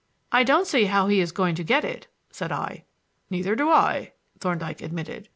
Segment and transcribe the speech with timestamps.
[0.31, 2.85] "I don't see how he is to get it," said I.
[3.29, 5.29] "Neither do I," Thorndyke admitted.